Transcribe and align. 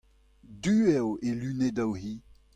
Du 0.63 0.73
eo 0.95 1.07
he 1.21 1.29
lunedoù-hi. 1.39 2.11